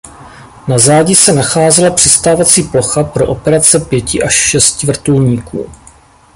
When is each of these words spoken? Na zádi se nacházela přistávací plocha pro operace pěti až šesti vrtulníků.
Na 0.67 0.79
zádi 0.79 1.15
se 1.15 1.33
nacházela 1.33 1.95
přistávací 1.95 2.63
plocha 2.63 3.03
pro 3.03 3.27
operace 3.27 3.79
pěti 3.79 4.23
až 4.23 4.35
šesti 4.35 4.87
vrtulníků. 4.87 5.69